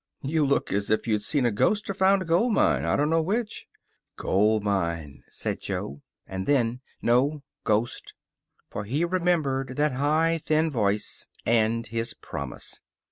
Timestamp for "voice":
10.71-11.27